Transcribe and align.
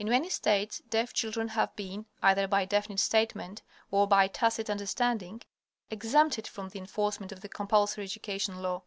In 0.00 0.08
many 0.08 0.28
states 0.30 0.82
deaf 0.90 1.12
children 1.12 1.46
have 1.46 1.76
been, 1.76 2.06
either 2.24 2.48
by 2.48 2.64
definite 2.64 2.98
statement, 2.98 3.62
or 3.92 4.08
by 4.08 4.26
tacit 4.26 4.68
understanding, 4.68 5.42
exempted 5.92 6.48
from 6.48 6.70
the 6.70 6.80
enforcement 6.80 7.30
of 7.30 7.40
the 7.40 7.48
compulsory 7.48 8.02
education 8.02 8.60
law. 8.62 8.82